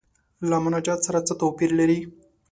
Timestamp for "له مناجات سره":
0.49-1.19